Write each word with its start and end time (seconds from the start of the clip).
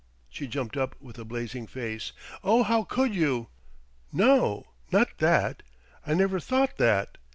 She 0.31 0.47
jumped 0.47 0.77
up 0.77 0.99
with 0.99 1.19
a 1.19 1.23
blazing 1.23 1.67
face. 1.67 2.11
"Oh, 2.43 2.63
how 2.63 2.83
could 2.85 3.13
you?" 3.13 3.49
"No 4.11 4.65
not 4.91 5.09
that 5.19 5.61
I 6.07 6.15
never 6.15 6.39
thought 6.39 6.77
that. 6.77 7.19